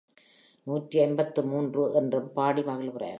[0.63, 3.09] நூற்றி ஐம்பத்து மூன்று என்றும் பாடி மகிழ்கிறார்.